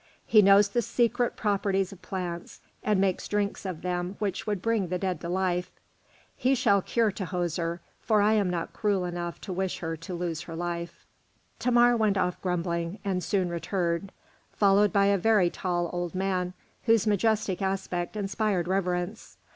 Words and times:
He 0.25 0.41
knows 0.41 0.69
the 0.69 0.81
secret 0.81 1.35
properties 1.35 1.91
of 1.93 2.01
plants, 2.01 2.59
and 2.83 2.99
makes 2.99 3.27
drinks 3.27 3.67
of 3.67 3.83
them 3.83 4.15
which 4.17 4.47
would 4.47 4.59
bring 4.59 4.87
the 4.87 4.97
dead 4.97 5.21
to 5.21 5.29
life. 5.29 5.69
He 6.35 6.55
shall 6.55 6.81
cure 6.81 7.11
Tahoser, 7.11 7.81
for 8.01 8.19
I 8.19 8.33
am 8.33 8.49
not 8.49 8.73
cruel 8.73 9.05
enough 9.05 9.39
to 9.41 9.53
wish 9.53 9.77
her 9.77 9.95
to 9.95 10.13
lose 10.15 10.41
her 10.41 10.55
life." 10.55 11.05
Thamar 11.59 11.95
went 11.95 12.17
off 12.17 12.41
grumbling, 12.41 12.97
and 13.05 13.23
soon 13.23 13.49
returned, 13.49 14.11
followed 14.51 14.91
by 14.91 15.05
a 15.05 15.19
very 15.19 15.51
tall 15.51 15.87
old 15.93 16.15
man, 16.15 16.55
whose 16.85 17.05
majestic 17.05 17.61
aspect 17.61 18.15
inspired 18.15 18.67
reverence. 18.67 19.37